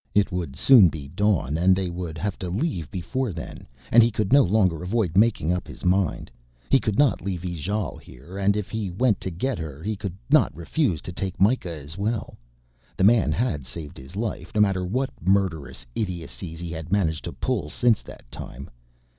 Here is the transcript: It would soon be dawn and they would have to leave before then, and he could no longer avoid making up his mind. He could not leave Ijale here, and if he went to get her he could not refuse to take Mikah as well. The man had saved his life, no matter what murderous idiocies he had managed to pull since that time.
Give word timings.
It 0.15 0.31
would 0.31 0.55
soon 0.55 0.87
be 0.89 1.09
dawn 1.09 1.59
and 1.59 1.75
they 1.75 1.91
would 1.91 2.17
have 2.17 2.39
to 2.39 2.49
leave 2.49 2.89
before 2.89 3.31
then, 3.31 3.67
and 3.91 4.01
he 4.01 4.09
could 4.09 4.33
no 4.33 4.41
longer 4.41 4.81
avoid 4.81 5.15
making 5.15 5.53
up 5.53 5.67
his 5.67 5.85
mind. 5.85 6.31
He 6.71 6.79
could 6.79 6.97
not 6.97 7.21
leave 7.21 7.45
Ijale 7.45 7.97
here, 8.01 8.35
and 8.39 8.57
if 8.57 8.71
he 8.71 8.89
went 8.89 9.21
to 9.21 9.29
get 9.29 9.59
her 9.59 9.83
he 9.83 9.95
could 9.95 10.17
not 10.31 10.57
refuse 10.57 11.03
to 11.03 11.11
take 11.11 11.39
Mikah 11.39 11.69
as 11.83 11.99
well. 11.99 12.35
The 12.97 13.03
man 13.03 13.31
had 13.31 13.63
saved 13.67 13.99
his 13.99 14.15
life, 14.15 14.55
no 14.55 14.61
matter 14.61 14.83
what 14.83 15.11
murderous 15.21 15.85
idiocies 15.93 16.57
he 16.57 16.71
had 16.71 16.91
managed 16.91 17.23
to 17.25 17.31
pull 17.31 17.69
since 17.69 18.01
that 18.01 18.23
time. 18.31 18.71